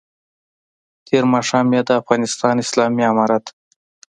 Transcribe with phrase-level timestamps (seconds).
[1.07, 3.45] تېر ماښام یې د افغانستان اسلامي امارت